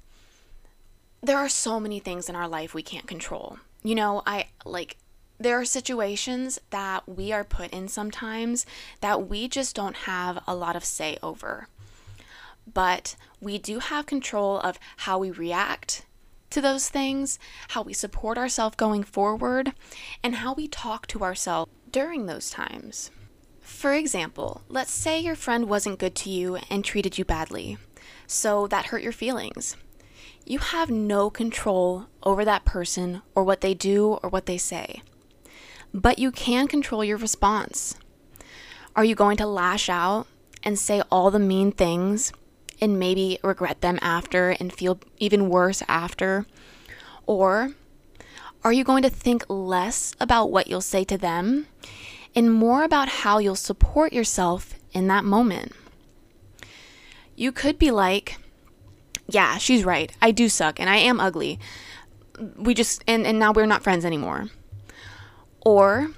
there 1.22 1.38
are 1.38 1.48
so 1.48 1.80
many 1.80 1.98
things 1.98 2.28
in 2.28 2.36
our 2.36 2.48
life 2.48 2.74
we 2.74 2.82
can't 2.82 3.06
control. 3.06 3.58
You 3.82 3.94
know, 3.94 4.22
I 4.26 4.46
like 4.64 4.96
there 5.38 5.60
are 5.60 5.64
situations 5.64 6.58
that 6.70 7.08
we 7.08 7.32
are 7.32 7.44
put 7.44 7.70
in 7.70 7.88
sometimes 7.88 8.64
that 9.00 9.28
we 9.28 9.48
just 9.48 9.76
don't 9.76 9.96
have 9.96 10.42
a 10.46 10.54
lot 10.54 10.76
of 10.76 10.84
say 10.84 11.18
over. 11.22 11.68
But 12.72 13.16
we 13.40 13.58
do 13.58 13.78
have 13.78 14.06
control 14.06 14.58
of 14.60 14.78
how 14.98 15.18
we 15.18 15.30
react 15.30 16.04
to 16.50 16.60
those 16.60 16.88
things, 16.88 17.38
how 17.68 17.82
we 17.82 17.92
support 17.92 18.38
ourselves 18.38 18.76
going 18.76 19.02
forward, 19.02 19.72
and 20.22 20.36
how 20.36 20.54
we 20.54 20.68
talk 20.68 21.06
to 21.08 21.22
ourselves 21.22 21.70
during 21.96 22.26
those 22.26 22.50
times. 22.50 23.10
For 23.62 23.94
example, 23.94 24.60
let's 24.68 24.90
say 24.90 25.18
your 25.18 25.34
friend 25.34 25.66
wasn't 25.66 25.98
good 25.98 26.14
to 26.16 26.28
you 26.28 26.58
and 26.68 26.84
treated 26.84 27.16
you 27.16 27.24
badly, 27.24 27.78
so 28.26 28.66
that 28.66 28.88
hurt 28.88 29.00
your 29.00 29.12
feelings. 29.12 29.78
You 30.44 30.58
have 30.58 30.90
no 30.90 31.30
control 31.30 32.04
over 32.22 32.44
that 32.44 32.66
person 32.66 33.22
or 33.34 33.44
what 33.44 33.62
they 33.62 33.72
do 33.72 34.18
or 34.22 34.28
what 34.28 34.44
they 34.44 34.58
say, 34.58 35.00
but 35.94 36.18
you 36.18 36.30
can 36.30 36.68
control 36.68 37.02
your 37.02 37.16
response. 37.16 37.96
Are 38.94 39.04
you 39.06 39.14
going 39.14 39.38
to 39.38 39.46
lash 39.46 39.88
out 39.88 40.26
and 40.62 40.78
say 40.78 41.00
all 41.10 41.30
the 41.30 41.38
mean 41.38 41.72
things 41.72 42.30
and 42.78 42.98
maybe 42.98 43.38
regret 43.42 43.80
them 43.80 43.98
after 44.02 44.50
and 44.50 44.70
feel 44.70 45.00
even 45.16 45.48
worse 45.48 45.82
after? 45.88 46.44
Or 47.24 47.70
are 48.66 48.72
you 48.72 48.82
going 48.82 49.04
to 49.04 49.08
think 49.08 49.44
less 49.46 50.12
about 50.18 50.50
what 50.50 50.66
you'll 50.66 50.80
say 50.80 51.04
to 51.04 51.16
them 51.16 51.68
and 52.34 52.52
more 52.52 52.82
about 52.82 53.08
how 53.08 53.38
you'll 53.38 53.54
support 53.54 54.12
yourself 54.12 54.74
in 54.92 55.06
that 55.06 55.24
moment? 55.24 55.70
You 57.36 57.52
could 57.52 57.78
be 57.78 57.92
like, 57.92 58.38
yeah, 59.28 59.58
she's 59.58 59.84
right. 59.84 60.10
I 60.20 60.32
do 60.32 60.48
suck 60.48 60.80
and 60.80 60.90
I 60.90 60.96
am 60.96 61.20
ugly. 61.20 61.60
We 62.56 62.74
just, 62.74 63.04
and, 63.06 63.24
and 63.24 63.38
now 63.38 63.52
we're 63.52 63.66
not 63.66 63.84
friends 63.84 64.04
anymore. 64.04 64.48
Or 65.60 66.10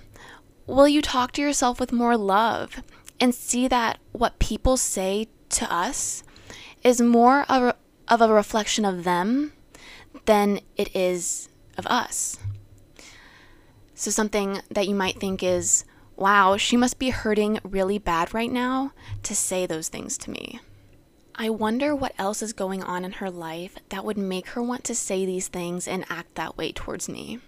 will 0.67 0.89
you 0.89 1.03
talk 1.03 1.33
to 1.33 1.43
yourself 1.43 1.79
with 1.79 1.93
more 1.93 2.17
love 2.17 2.83
and 3.21 3.35
see 3.35 3.69
that 3.69 3.99
what 4.13 4.39
people 4.39 4.79
say 4.79 5.29
to 5.51 5.71
us 5.71 6.23
is 6.83 6.99
more 6.99 7.45
of 7.47 7.63
a, 7.63 7.77
of 8.09 8.23
a 8.23 8.33
reflection 8.33 8.87
of 8.87 9.05
them 9.05 9.53
than 10.25 10.61
it 10.79 10.97
is 10.97 11.51
of 11.79 11.87
us. 11.87 12.39
So, 13.95 14.11
something 14.11 14.61
that 14.71 14.87
you 14.87 14.95
might 14.95 15.19
think 15.19 15.43
is, 15.43 15.85
wow, 16.17 16.57
she 16.57 16.77
must 16.77 16.99
be 16.99 17.11
hurting 17.11 17.61
really 17.65 17.99
bad 17.99 18.35
right 18.35 18.51
now 18.51 18.93
to 19.23 19.35
say 19.35 19.67
those 19.67 19.89
things 19.89 20.19
to 20.19 20.31
me. 20.31 20.61
I 21.35 21.51
wonder 21.51 21.95
what 21.95 22.15
else 22.19 22.43
is 22.43 22.53
going 22.53 22.83
on 22.83 23.05
in 23.05 23.13
her 23.13 23.31
life 23.31 23.77
that 23.91 24.05
would 24.05 24.19
make 24.19 24.49
her 24.49 24.63
want 24.63 24.83
to 24.85 24.95
say 24.95 25.25
these 25.25 25.47
things 25.47 25.87
and 25.87 26.05
act 26.11 26.35
that 26.35 26.57
way 26.57 26.73
towards 26.73 27.09
me. 27.09 27.39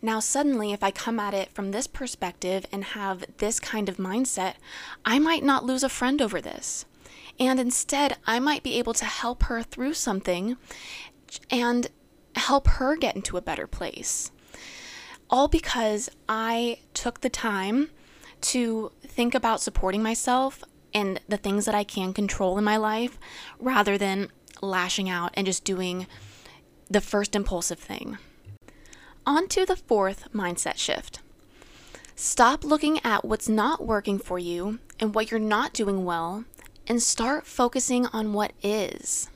Now, 0.00 0.18
suddenly, 0.20 0.72
if 0.72 0.82
I 0.82 0.90
come 0.90 1.20
at 1.20 1.32
it 1.32 1.50
from 1.50 1.70
this 1.70 1.86
perspective 1.86 2.66
and 2.72 2.82
have 2.82 3.24
this 3.38 3.60
kind 3.60 3.88
of 3.88 3.98
mindset, 3.98 4.54
I 5.04 5.18
might 5.18 5.44
not 5.44 5.64
lose 5.64 5.84
a 5.84 5.88
friend 5.88 6.20
over 6.20 6.40
this. 6.40 6.86
And 7.38 7.60
instead, 7.60 8.16
I 8.26 8.40
might 8.40 8.62
be 8.62 8.78
able 8.78 8.94
to 8.94 9.04
help 9.04 9.44
her 9.44 9.62
through 9.62 9.94
something 9.94 10.56
and 11.50 11.88
help 12.36 12.66
her 12.68 12.96
get 12.96 13.16
into 13.16 13.36
a 13.36 13.42
better 13.42 13.66
place. 13.66 14.30
All 15.30 15.48
because 15.48 16.10
I 16.28 16.78
took 16.94 17.20
the 17.20 17.30
time 17.30 17.90
to 18.42 18.92
think 19.02 19.34
about 19.34 19.60
supporting 19.60 20.02
myself 20.02 20.62
and 20.92 21.20
the 21.28 21.36
things 21.36 21.64
that 21.64 21.74
I 21.74 21.84
can 21.84 22.12
control 22.12 22.58
in 22.58 22.64
my 22.64 22.76
life 22.76 23.18
rather 23.58 23.96
than 23.96 24.28
lashing 24.60 25.08
out 25.08 25.32
and 25.34 25.46
just 25.46 25.64
doing 25.64 26.06
the 26.90 27.00
first 27.00 27.34
impulsive 27.34 27.78
thing. 27.78 28.18
On 29.26 29.48
to 29.48 29.64
the 29.64 29.76
fourth 29.76 30.30
mindset 30.32 30.76
shift. 30.76 31.20
Stop 32.14 32.62
looking 32.62 33.00
at 33.04 33.24
what's 33.24 33.48
not 33.48 33.84
working 33.84 34.18
for 34.18 34.38
you 34.38 34.78
and 35.00 35.14
what 35.14 35.30
you're 35.30 35.40
not 35.40 35.72
doing 35.72 36.04
well 36.04 36.44
and 36.86 37.02
start 37.02 37.46
focusing 37.46 38.06
on 38.06 38.32
what 38.32 38.52
is. 38.62 39.28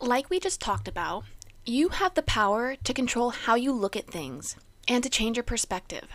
Like 0.00 0.28
we 0.28 0.40
just 0.40 0.60
talked 0.60 0.88
about, 0.88 1.24
you 1.68 1.88
have 1.88 2.14
the 2.14 2.22
power 2.22 2.76
to 2.76 2.94
control 2.94 3.30
how 3.30 3.56
you 3.56 3.72
look 3.72 3.96
at 3.96 4.06
things 4.06 4.56
and 4.86 5.02
to 5.02 5.10
change 5.10 5.36
your 5.36 5.44
perspective. 5.44 6.08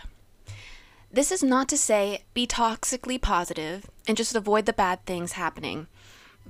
This 1.10 1.30
is 1.30 1.42
not 1.42 1.68
to 1.68 1.76
say 1.76 2.24
be 2.32 2.46
toxically 2.46 3.20
positive 3.20 3.90
and 4.08 4.16
just 4.16 4.34
avoid 4.34 4.64
the 4.64 4.72
bad 4.72 5.04
things 5.04 5.32
happening, 5.32 5.88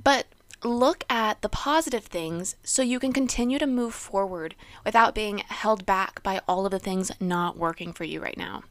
but 0.00 0.26
look 0.62 1.02
at 1.10 1.42
the 1.42 1.48
positive 1.48 2.04
things 2.04 2.54
so 2.62 2.80
you 2.80 3.00
can 3.00 3.12
continue 3.12 3.58
to 3.58 3.66
move 3.66 3.92
forward 3.92 4.54
without 4.84 5.16
being 5.16 5.38
held 5.38 5.84
back 5.84 6.22
by 6.22 6.40
all 6.46 6.64
of 6.64 6.70
the 6.70 6.78
things 6.78 7.10
not 7.18 7.58
working 7.58 7.92
for 7.92 8.04
you 8.04 8.22
right 8.22 8.38
now. 8.38 8.62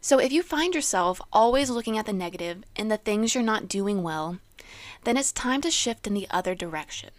So 0.00 0.18
if 0.18 0.32
you 0.32 0.42
find 0.42 0.74
yourself 0.74 1.20
always 1.32 1.70
looking 1.70 1.96
at 1.96 2.06
the 2.06 2.12
negative 2.12 2.64
and 2.74 2.90
the 2.90 2.96
things 2.96 3.32
you're 3.32 3.44
not 3.44 3.68
doing 3.68 4.02
well, 4.02 4.38
then 5.04 5.16
it's 5.16 5.32
time 5.32 5.60
to 5.60 5.70
shift 5.70 6.08
in 6.08 6.14
the 6.14 6.26
other 6.30 6.56
direction. 6.56 7.10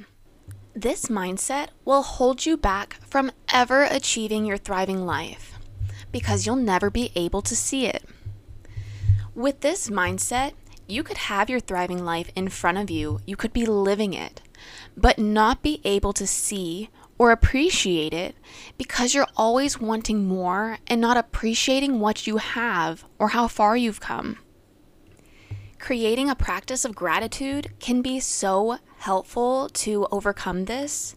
This 0.81 1.07
mindset 1.07 1.71
will 1.83 2.03
hold 2.03 2.45
you 2.45 2.55
back 2.55 3.01
from 3.05 3.33
ever 3.51 3.83
achieving 3.83 4.45
your 4.45 4.55
thriving 4.55 5.05
life 5.05 5.59
because 6.09 6.45
you'll 6.45 6.55
never 6.55 6.89
be 6.89 7.12
able 7.15 7.41
to 7.41 7.53
see 7.53 7.86
it. 7.86 8.05
With 9.36 9.59
this 9.59 9.89
mindset, 9.89 10.53
you 10.88 11.03
could 11.03 11.17
have 11.17 11.50
your 11.50 11.59
thriving 11.59 12.05
life 12.05 12.31
in 12.33 12.48
front 12.48 12.77
of 12.77 12.89
you, 12.89 13.19
you 13.25 13.36
could 13.36 13.51
be 13.51 13.65
living 13.65 14.13
it, 14.13 14.41
but 14.95 15.19
not 15.19 15.62
be 15.62 15.81
able 15.83 16.13
to 16.13 16.25
see 16.25 16.89
or 17.17 17.31
appreciate 17.31 18.13
it 18.13 18.38
because 18.77 19.13
you're 19.13 19.27
always 19.36 19.81
wanting 19.81 20.29
more 20.29 20.77
and 20.88 21.01
not 21.01 21.17
appreciating 21.17 22.00
what 22.00 22.25
you 22.25 22.38
have 22.38 23.03
or 23.19 23.29
how 23.29 23.50
far 23.50 23.75
you've 23.75 24.00
come. 24.00 24.38
Creating 25.77 26.29
a 26.29 26.36
practice 26.36 26.86
of 26.86 26.95
gratitude 26.95 27.74
can 27.79 28.01
be 28.01 28.21
so 28.21 28.77
helpful 29.00 29.70
to 29.70 30.08
overcome 30.12 30.65
this. 30.65 31.15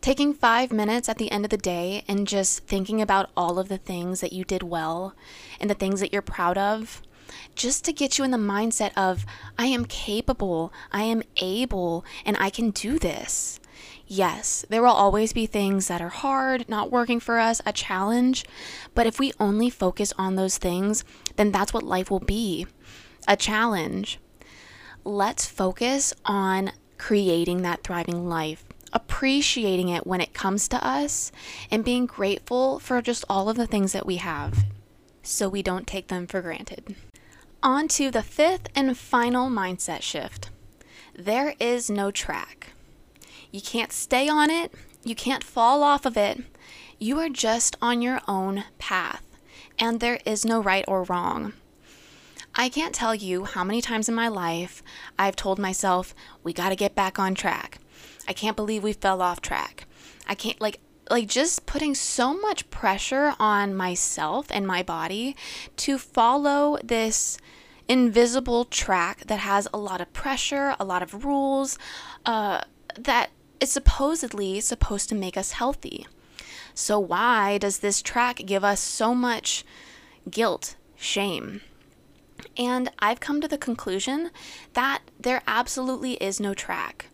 Taking 0.00 0.32
five 0.32 0.72
minutes 0.72 1.08
at 1.08 1.18
the 1.18 1.30
end 1.30 1.44
of 1.44 1.50
the 1.50 1.56
day 1.56 2.04
and 2.08 2.26
just 2.26 2.66
thinking 2.66 3.02
about 3.02 3.30
all 3.36 3.58
of 3.58 3.68
the 3.68 3.78
things 3.78 4.20
that 4.20 4.32
you 4.32 4.44
did 4.44 4.62
well 4.62 5.14
and 5.60 5.68
the 5.68 5.74
things 5.74 6.00
that 6.00 6.12
you're 6.12 6.22
proud 6.22 6.56
of, 6.56 7.02
just 7.54 7.84
to 7.84 7.92
get 7.92 8.18
you 8.18 8.24
in 8.24 8.30
the 8.30 8.38
mindset 8.38 8.92
of, 8.96 9.26
I 9.58 9.66
am 9.66 9.84
capable, 9.84 10.72
I 10.90 11.02
am 11.02 11.22
able, 11.36 12.04
and 12.24 12.36
I 12.38 12.50
can 12.50 12.70
do 12.70 12.98
this. 12.98 13.60
Yes, 14.06 14.64
there 14.68 14.82
will 14.82 14.88
always 14.88 15.32
be 15.32 15.46
things 15.46 15.86
that 15.86 16.00
are 16.00 16.08
hard, 16.08 16.68
not 16.68 16.90
working 16.90 17.20
for 17.20 17.38
us, 17.38 17.60
a 17.64 17.72
challenge. 17.72 18.44
But 18.94 19.06
if 19.06 19.20
we 19.20 19.32
only 19.38 19.70
focus 19.70 20.12
on 20.18 20.34
those 20.34 20.58
things, 20.58 21.04
then 21.36 21.52
that's 21.52 21.72
what 21.72 21.84
life 21.84 22.10
will 22.10 22.20
be 22.20 22.66
a 23.28 23.36
challenge. 23.36 24.18
Let's 25.04 25.46
focus 25.46 26.12
on 26.24 26.72
creating 27.00 27.62
that 27.62 27.82
thriving 27.82 28.28
life, 28.28 28.62
appreciating 28.92 29.88
it 29.88 30.06
when 30.06 30.20
it 30.20 30.34
comes 30.34 30.68
to 30.68 30.86
us, 30.86 31.32
and 31.70 31.82
being 31.82 32.04
grateful 32.04 32.78
for 32.78 33.00
just 33.00 33.24
all 33.26 33.48
of 33.48 33.56
the 33.56 33.66
things 33.66 33.92
that 33.92 34.04
we 34.04 34.16
have 34.16 34.64
so 35.22 35.48
we 35.48 35.62
don't 35.62 35.86
take 35.86 36.08
them 36.08 36.26
for 36.26 36.42
granted. 36.42 36.94
On 37.62 37.88
to 37.88 38.10
the 38.10 38.22
fifth 38.22 38.68
and 38.74 38.96
final 38.96 39.48
mindset 39.48 40.02
shift 40.02 40.50
there 41.14 41.54
is 41.58 41.90
no 41.90 42.10
track. 42.10 42.68
You 43.50 43.60
can't 43.60 43.92
stay 43.92 44.28
on 44.28 44.50
it, 44.50 44.72
you 45.02 45.14
can't 45.14 45.44
fall 45.44 45.82
off 45.82 46.06
of 46.06 46.16
it. 46.16 46.40
You 46.98 47.18
are 47.18 47.28
just 47.28 47.76
on 47.82 48.02
your 48.02 48.20
own 48.28 48.64
path, 48.78 49.24
and 49.78 50.00
there 50.00 50.20
is 50.26 50.44
no 50.44 50.62
right 50.62 50.84
or 50.86 51.04
wrong. 51.04 51.54
I 52.60 52.68
can't 52.68 52.94
tell 52.94 53.14
you 53.14 53.46
how 53.46 53.64
many 53.64 53.80
times 53.80 54.06
in 54.06 54.14
my 54.14 54.28
life 54.28 54.82
I've 55.18 55.34
told 55.34 55.58
myself, 55.58 56.14
we 56.44 56.52
got 56.52 56.68
to 56.68 56.76
get 56.76 56.94
back 56.94 57.18
on 57.18 57.34
track. 57.34 57.78
I 58.28 58.34
can't 58.34 58.54
believe 58.54 58.82
we 58.82 58.92
fell 58.92 59.22
off 59.22 59.40
track. 59.40 59.86
I 60.28 60.34
can't, 60.34 60.60
like, 60.60 60.78
like 61.08 61.26
just 61.26 61.64
putting 61.64 61.94
so 61.94 62.38
much 62.38 62.68
pressure 62.68 63.32
on 63.40 63.74
myself 63.74 64.48
and 64.50 64.66
my 64.66 64.82
body 64.82 65.36
to 65.78 65.96
follow 65.96 66.76
this 66.84 67.38
invisible 67.88 68.66
track 68.66 69.24
that 69.28 69.38
has 69.38 69.66
a 69.72 69.78
lot 69.78 70.02
of 70.02 70.12
pressure, 70.12 70.76
a 70.78 70.84
lot 70.84 71.02
of 71.02 71.24
rules, 71.24 71.78
uh, 72.26 72.60
that 72.94 73.30
is 73.58 73.72
supposedly 73.72 74.60
supposed 74.60 75.08
to 75.08 75.14
make 75.14 75.38
us 75.38 75.52
healthy. 75.52 76.06
So, 76.74 76.98
why 76.98 77.56
does 77.56 77.78
this 77.78 78.02
track 78.02 78.42
give 78.44 78.64
us 78.64 78.80
so 78.80 79.14
much 79.14 79.64
guilt, 80.30 80.76
shame? 80.94 81.62
And 82.56 82.90
I've 82.98 83.20
come 83.20 83.40
to 83.40 83.48
the 83.48 83.58
conclusion 83.58 84.30
that 84.74 85.02
there 85.18 85.42
absolutely 85.46 86.14
is 86.14 86.40
no 86.40 86.54
track. 86.54 87.06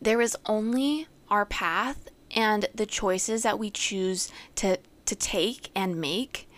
There 0.00 0.20
is 0.20 0.36
only 0.46 1.08
our 1.28 1.46
path 1.46 2.08
and 2.34 2.66
the 2.74 2.86
choices 2.86 3.42
that 3.42 3.58
we 3.58 3.70
choose 3.70 4.30
to, 4.56 4.78
to 5.06 5.14
take 5.14 5.70
and 5.74 6.00
make, 6.00 6.48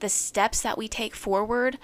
the 0.00 0.08
steps 0.08 0.62
that 0.62 0.78
we 0.78 0.88
take 0.88 1.14
forward, 1.14 1.78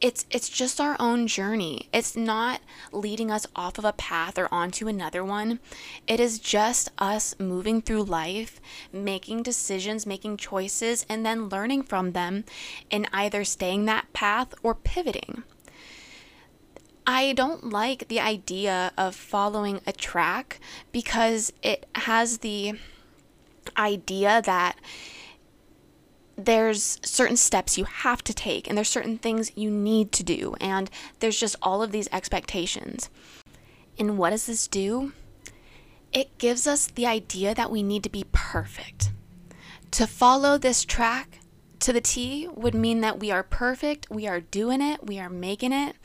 it's 0.00 0.24
it's 0.30 0.48
just 0.48 0.80
our 0.80 0.96
own 0.98 1.26
journey. 1.26 1.88
It's 1.92 2.16
not 2.16 2.60
leading 2.90 3.30
us 3.30 3.46
off 3.54 3.78
of 3.78 3.84
a 3.84 3.92
path 3.92 4.38
or 4.38 4.48
onto 4.52 4.88
another 4.88 5.22
one. 5.24 5.60
It 6.06 6.20
is 6.20 6.38
just 6.38 6.90
us 6.98 7.34
moving 7.38 7.82
through 7.82 8.04
life, 8.04 8.60
making 8.92 9.42
decisions, 9.42 10.06
making 10.06 10.38
choices 10.38 11.04
and 11.08 11.24
then 11.24 11.48
learning 11.48 11.82
from 11.82 12.12
them 12.12 12.44
and 12.90 13.08
either 13.12 13.44
staying 13.44 13.84
that 13.86 14.12
path 14.12 14.54
or 14.62 14.74
pivoting. 14.74 15.42
I 17.06 17.32
don't 17.32 17.70
like 17.70 18.08
the 18.08 18.20
idea 18.20 18.92
of 18.96 19.14
following 19.14 19.80
a 19.86 19.92
track 19.92 20.60
because 20.92 21.52
it 21.62 21.86
has 21.94 22.38
the 22.38 22.74
idea 23.76 24.42
that 24.44 24.76
there's 26.44 26.98
certain 27.02 27.36
steps 27.36 27.78
you 27.78 27.84
have 27.84 28.22
to 28.24 28.34
take 28.34 28.68
and 28.68 28.76
there's 28.76 28.88
certain 28.88 29.18
things 29.18 29.56
you 29.56 29.70
need 29.70 30.12
to 30.12 30.22
do 30.22 30.54
and 30.60 30.90
there's 31.20 31.38
just 31.38 31.56
all 31.62 31.82
of 31.82 31.92
these 31.92 32.08
expectations. 32.12 33.10
And 33.98 34.18
what 34.18 34.30
does 34.30 34.46
this 34.46 34.66
do? 34.66 35.12
It 36.12 36.38
gives 36.38 36.66
us 36.66 36.88
the 36.88 37.06
idea 37.06 37.54
that 37.54 37.70
we 37.70 37.82
need 37.82 38.02
to 38.04 38.10
be 38.10 38.24
perfect. 38.32 39.12
To 39.92 40.06
follow 40.06 40.58
this 40.58 40.84
track 40.84 41.40
to 41.80 41.92
the 41.92 42.00
T 42.00 42.48
would 42.54 42.74
mean 42.74 43.00
that 43.00 43.20
we 43.20 43.30
are 43.30 43.42
perfect, 43.42 44.08
we 44.10 44.26
are 44.26 44.40
doing 44.40 44.80
it, 44.80 45.06
we 45.06 45.18
are 45.18 45.30
making 45.30 45.72
it. 45.72 45.96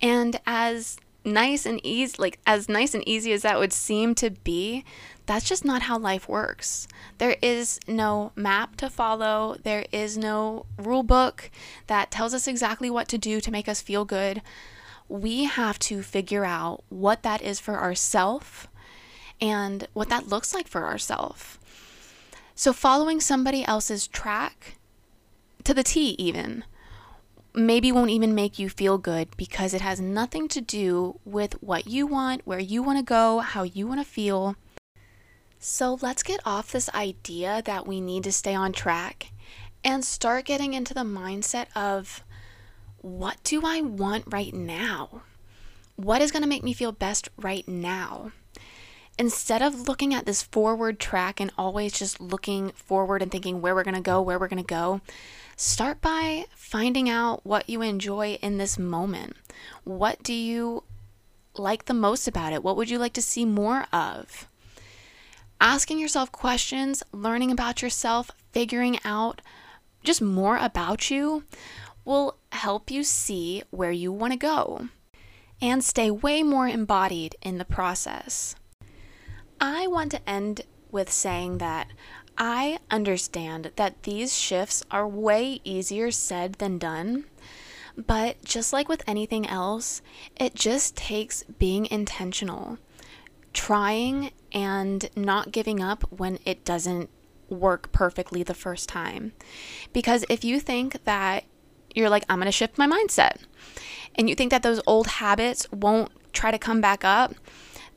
And 0.00 0.40
as 0.46 0.96
nice 1.24 1.66
and 1.66 1.80
easy 1.84 2.14
like 2.18 2.38
as 2.46 2.68
nice 2.68 2.94
and 2.94 3.06
easy 3.06 3.32
as 3.32 3.42
that 3.42 3.58
would 3.58 3.72
seem 3.72 4.14
to 4.16 4.30
be, 4.30 4.84
that's 5.26 5.48
just 5.48 5.64
not 5.64 5.82
how 5.82 5.98
life 5.98 6.28
works. 6.28 6.88
There 7.18 7.36
is 7.42 7.78
no 7.86 8.32
map 8.34 8.76
to 8.76 8.88
follow, 8.88 9.56
there 9.62 9.84
is 9.92 10.16
no 10.16 10.66
rule 10.78 11.02
book 11.02 11.50
that 11.86 12.10
tells 12.10 12.34
us 12.34 12.46
exactly 12.46 12.90
what 12.90 13.08
to 13.08 13.18
do 13.18 13.40
to 13.40 13.50
make 13.50 13.68
us 13.68 13.82
feel 13.82 14.04
good. 14.04 14.42
We 15.08 15.44
have 15.44 15.78
to 15.80 16.02
figure 16.02 16.44
out 16.44 16.82
what 16.88 17.22
that 17.22 17.42
is 17.42 17.60
for 17.60 17.78
ourselves 17.78 18.68
and 19.40 19.86
what 19.92 20.08
that 20.08 20.28
looks 20.28 20.52
like 20.54 20.68
for 20.68 20.84
ourselves. 20.84 21.58
So, 22.54 22.72
following 22.72 23.20
somebody 23.20 23.64
else's 23.64 24.08
track 24.08 24.78
to 25.64 25.72
the 25.72 25.84
T, 25.84 26.16
even, 26.18 26.64
maybe 27.54 27.92
won't 27.92 28.10
even 28.10 28.34
make 28.34 28.58
you 28.58 28.68
feel 28.68 28.98
good 28.98 29.28
because 29.36 29.74
it 29.74 29.80
has 29.80 30.00
nothing 30.00 30.48
to 30.48 30.60
do 30.60 31.18
with 31.24 31.54
what 31.62 31.86
you 31.86 32.06
want, 32.06 32.46
where 32.46 32.58
you 32.58 32.82
want 32.82 32.98
to 32.98 33.04
go, 33.04 33.38
how 33.38 33.62
you 33.62 33.86
want 33.86 34.00
to 34.00 34.06
feel. 34.06 34.56
So 35.58 35.98
let's 36.00 36.22
get 36.22 36.40
off 36.44 36.70
this 36.70 36.88
idea 36.90 37.62
that 37.64 37.86
we 37.86 38.00
need 38.00 38.24
to 38.24 38.32
stay 38.32 38.54
on 38.54 38.72
track 38.72 39.32
and 39.82 40.04
start 40.04 40.44
getting 40.44 40.74
into 40.74 40.94
the 40.94 41.00
mindset 41.00 41.66
of 41.74 42.22
what 43.00 43.42
do 43.44 43.62
I 43.64 43.80
want 43.80 44.24
right 44.28 44.54
now? 44.54 45.22
What 45.96 46.22
is 46.22 46.30
going 46.30 46.42
to 46.42 46.48
make 46.48 46.62
me 46.62 46.72
feel 46.72 46.92
best 46.92 47.28
right 47.36 47.66
now? 47.66 48.32
Instead 49.18 49.62
of 49.62 49.88
looking 49.88 50.14
at 50.14 50.26
this 50.26 50.44
forward 50.44 51.00
track 51.00 51.40
and 51.40 51.50
always 51.58 51.92
just 51.92 52.20
looking 52.20 52.70
forward 52.70 53.20
and 53.20 53.32
thinking 53.32 53.60
where 53.60 53.74
we're 53.74 53.82
going 53.82 53.94
to 53.94 54.00
go, 54.00 54.22
where 54.22 54.38
we're 54.38 54.46
going 54.46 54.62
to 54.62 54.66
go, 54.66 55.00
start 55.58 56.00
by 56.00 56.46
finding 56.54 57.10
out 57.10 57.44
what 57.44 57.68
you 57.68 57.82
enjoy 57.82 58.38
in 58.40 58.56
this 58.56 58.78
moment. 58.78 59.36
What 59.84 60.22
do 60.22 60.32
you 60.32 60.84
like 61.54 61.84
the 61.84 61.92
most 61.92 62.26
about 62.26 62.54
it? 62.54 62.62
What 62.62 62.76
would 62.76 62.88
you 62.88 62.98
like 62.98 63.12
to 63.12 63.22
see 63.22 63.44
more 63.44 63.86
of? 63.92 64.48
asking 65.60 65.98
yourself 65.98 66.30
questions, 66.32 67.02
learning 67.12 67.50
about 67.50 67.82
yourself, 67.82 68.30
figuring 68.52 68.98
out 69.04 69.40
just 70.02 70.22
more 70.22 70.56
about 70.56 71.10
you 71.10 71.44
will 72.04 72.36
help 72.52 72.90
you 72.90 73.02
see 73.02 73.62
where 73.70 73.92
you 73.92 74.12
want 74.12 74.32
to 74.32 74.38
go 74.38 74.88
and 75.60 75.82
stay 75.82 76.10
way 76.10 76.42
more 76.42 76.68
embodied 76.68 77.34
in 77.42 77.58
the 77.58 77.64
process. 77.64 78.54
I 79.60 79.86
want 79.88 80.12
to 80.12 80.28
end 80.28 80.62
with 80.90 81.12
saying 81.12 81.58
that 81.58 81.88
I 82.38 82.78
understand 82.90 83.72
that 83.76 84.04
these 84.04 84.38
shifts 84.38 84.84
are 84.90 85.06
way 85.06 85.60
easier 85.64 86.10
said 86.10 86.54
than 86.54 86.78
done. 86.78 87.24
But 87.96 88.42
just 88.44 88.72
like 88.72 88.88
with 88.88 89.02
anything 89.08 89.46
else, 89.46 90.02
it 90.36 90.54
just 90.54 90.96
takes 90.96 91.42
being 91.42 91.86
intentional 91.86 92.78
trying 93.52 94.30
and 94.52 95.10
not 95.16 95.50
giving 95.50 95.82
up 95.82 96.04
when 96.12 96.38
it 96.44 96.64
doesn't 96.64 97.10
work 97.48 97.90
perfectly 97.90 98.42
the 98.42 98.54
first 98.54 98.88
time. 98.88 99.32
Because 99.92 100.24
if 100.28 100.44
you 100.44 100.60
think 100.60 101.04
that 101.04 101.44
you're 101.94 102.10
like, 102.10 102.24
I'm 102.28 102.38
going 102.38 102.46
to 102.46 102.52
shift 102.52 102.78
my 102.78 102.86
mindset, 102.86 103.38
and 104.14 104.28
you 104.28 104.36
think 104.36 104.50
that 104.50 104.62
those 104.62 104.80
old 104.86 105.06
habits 105.06 105.66
won't 105.72 106.12
try 106.32 106.50
to 106.50 106.58
come 106.58 106.80
back 106.80 107.04
up, 107.04 107.34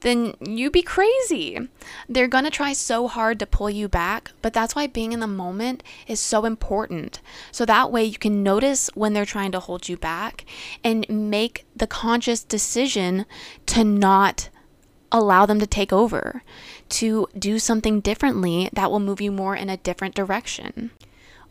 then 0.01 0.35
you 0.41 0.69
be 0.69 0.81
crazy. 0.81 1.69
They're 2.09 2.27
going 2.27 2.43
to 2.43 2.49
try 2.49 2.73
so 2.73 3.07
hard 3.07 3.39
to 3.39 3.45
pull 3.45 3.69
you 3.69 3.87
back, 3.87 4.31
but 4.41 4.53
that's 4.53 4.75
why 4.75 4.87
being 4.87 5.11
in 5.11 5.19
the 5.19 5.27
moment 5.27 5.83
is 6.07 6.19
so 6.19 6.45
important. 6.45 7.21
So 7.51 7.65
that 7.65 7.91
way 7.91 8.03
you 8.03 8.17
can 8.17 8.43
notice 8.43 8.89
when 8.93 9.13
they're 9.13 9.25
trying 9.25 9.51
to 9.53 9.59
hold 9.59 9.87
you 9.87 9.97
back 9.97 10.45
and 10.83 11.05
make 11.09 11.65
the 11.75 11.87
conscious 11.87 12.43
decision 12.43 13.25
to 13.67 13.83
not 13.83 14.49
allow 15.11 15.45
them 15.45 15.59
to 15.59 15.67
take 15.67 15.93
over, 15.93 16.43
to 16.89 17.27
do 17.37 17.59
something 17.59 17.99
differently 17.99 18.69
that 18.73 18.89
will 18.89 18.99
move 18.99 19.21
you 19.21 19.31
more 19.31 19.55
in 19.55 19.69
a 19.69 19.77
different 19.77 20.15
direction. 20.15 20.91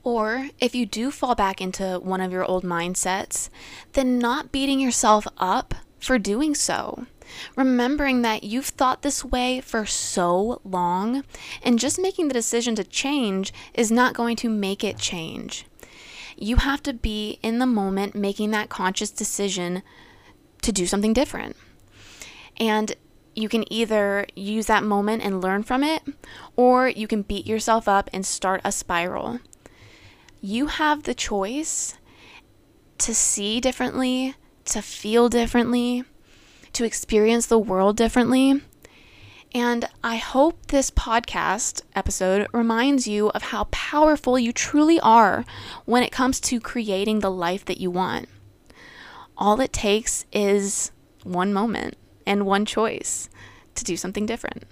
Or 0.03 0.49
if 0.59 0.75
you 0.75 0.87
do 0.87 1.11
fall 1.11 1.35
back 1.35 1.61
into 1.61 2.01
one 2.03 2.21
of 2.23 2.33
your 2.33 2.45
old 2.45 2.65
mindsets, 2.65 3.51
then 3.93 4.19
not 4.19 4.51
beating 4.51 4.81
yourself 4.81 5.27
up 5.37 5.75
for 5.99 6.19
doing 6.19 6.55
so. 6.55 7.07
Remembering 7.57 8.23
that 8.23 8.45
you've 8.45 8.67
thought 8.67 9.03
this 9.03 9.25
way 9.25 9.61
for 9.61 9.87
so 9.87 10.61
long, 10.65 11.25
and 11.63 11.79
just 11.79 12.01
making 12.01 12.29
the 12.29 12.35
decision 12.35 12.75
to 12.77 12.85
change 12.85 13.53
is 13.75 13.91
not 13.91 14.15
going 14.15 14.37
to 14.37 14.49
make 14.49 14.85
it 14.85 14.99
change. 14.99 15.67
You 16.37 16.57
have 16.57 16.83
to 16.85 16.93
be 16.93 17.39
in 17.43 17.59
the 17.59 17.67
moment 17.67 18.15
making 18.15 18.51
that 18.53 18.69
conscious 18.69 19.11
decision 19.11 19.83
to 20.63 20.73
do 20.73 20.87
something 20.87 21.13
different. 21.13 21.57
And 22.59 22.95
you 23.35 23.49
can 23.49 23.71
either 23.73 24.27
use 24.35 24.67
that 24.67 24.83
moment 24.83 25.23
and 25.23 25.41
learn 25.41 25.63
from 25.63 25.85
it, 25.85 26.03
or 26.57 26.89
you 26.89 27.07
can 27.07 27.23
beat 27.23 27.47
yourself 27.47 27.89
up 27.89 28.11
and 28.13 28.27
start 28.27 28.61
a 28.65 28.73
spiral. 28.73 29.41
You 30.41 30.67
have 30.67 31.03
the 31.05 31.15
choice 31.15 31.97
to 32.99 33.15
see 33.15 33.61
differently, 33.61 34.35
to 34.67 34.83
feel 34.83 35.29
differently, 35.29 36.05
to 36.75 36.85
experience 36.85 37.47
the 37.47 37.59
world 37.59 37.97
differently. 37.97 38.61
And 39.53 39.87
I 40.05 40.17
hope 40.17 40.67
this 40.67 40.91
podcast 40.91 41.83
episode 41.95 42.47
reminds 42.53 43.09
you 43.09 43.31
of 43.31 43.43
how 43.43 43.65
powerful 43.73 44.39
you 44.39 44.53
truly 44.53 45.01
are 45.01 45.45
when 45.85 46.03
it 46.03 46.13
comes 46.13 46.39
to 46.41 46.61
creating 46.61 47.19
the 47.19 47.31
life 47.31 47.65
that 47.65 47.81
you 47.81 47.91
want. 47.91 48.29
All 49.37 49.61
it 49.61 49.73
takes 49.73 50.25
is 50.33 50.93
one 51.25 51.53
moment 51.53 51.97
and 52.27 52.47
one 52.47 52.65
choice 52.65 53.29
to 53.75 53.85
do 53.85 53.97
something 53.97 54.25
different. 54.27 54.65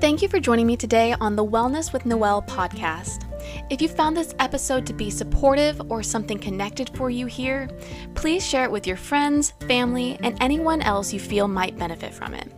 Thank 0.00 0.20
you 0.20 0.28
for 0.28 0.40
joining 0.40 0.66
me 0.66 0.76
today 0.76 1.14
on 1.20 1.36
the 1.36 1.44
Wellness 1.44 1.92
with 1.92 2.04
Noelle 2.04 2.42
podcast. 2.42 3.31
If 3.70 3.80
you 3.80 3.88
found 3.88 4.16
this 4.16 4.34
episode 4.38 4.86
to 4.86 4.92
be 4.92 5.10
supportive 5.10 5.80
or 5.90 6.02
something 6.02 6.38
connected 6.38 6.90
for 6.96 7.10
you 7.10 7.26
here, 7.26 7.68
please 8.14 8.46
share 8.46 8.64
it 8.64 8.70
with 8.70 8.86
your 8.86 8.96
friends, 8.96 9.52
family, 9.66 10.18
and 10.22 10.36
anyone 10.40 10.82
else 10.82 11.12
you 11.12 11.20
feel 11.20 11.48
might 11.48 11.78
benefit 11.78 12.12
from 12.12 12.34
it. 12.34 12.52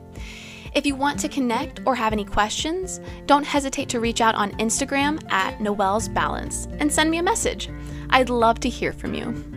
If 0.74 0.84
you 0.84 0.96
want 0.96 1.20
to 1.20 1.28
connect 1.28 1.80
or 1.86 1.94
have 1.94 2.12
any 2.12 2.24
questions, 2.24 3.00
don't 3.26 3.44
hesitate 3.44 3.88
to 3.90 4.00
reach 4.00 4.20
out 4.20 4.34
on 4.34 4.50
Instagram 4.52 5.22
at 5.30 5.60
Noelle's 5.60 6.08
Balance 6.08 6.66
and 6.80 6.92
send 6.92 7.10
me 7.10 7.18
a 7.18 7.22
message. 7.22 7.70
I'd 8.10 8.28
love 8.28 8.58
to 8.60 8.68
hear 8.68 8.92
from 8.92 9.14
you. 9.14 9.53